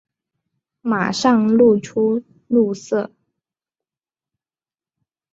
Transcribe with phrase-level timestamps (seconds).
[0.81, 3.11] 马上露出怒色